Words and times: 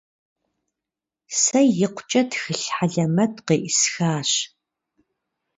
Сэ 1.41 1.59
икъукӀэ 1.85 2.21
тхылъ 2.29 2.65
хьэлэмэт 2.75 3.33
къеӀысхащ. 3.47 4.31